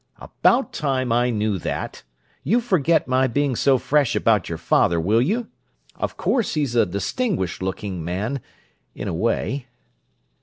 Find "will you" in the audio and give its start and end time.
4.99-5.49